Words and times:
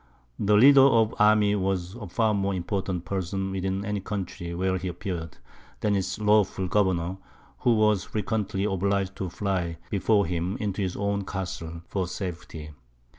The 0.39 0.55
leader 0.57 0.81
of 0.81 1.09
an 1.09 1.15
army 1.19 1.55
was 1.55 1.93
a 1.93 2.07
far 2.07 2.33
more 2.33 2.55
important 2.55 3.05
person 3.05 3.51
within 3.51 3.85
any 3.85 3.99
country 3.99 4.51
where 4.55 4.79
he 4.79 4.87
appeared, 4.87 5.37
than 5.81 5.95
its 5.95 6.17
lawful 6.17 6.67
governor, 6.67 7.17
who 7.59 7.75
was 7.75 8.05
frequently 8.05 8.63
obliged 8.63 9.15
to 9.17 9.29
fly 9.29 9.77
before 9.91 10.25
him 10.25 10.57
into 10.57 10.81
his 10.81 10.95
own 10.95 11.23
castles 11.23 11.83
for 11.87 12.07
safety. 12.07 12.71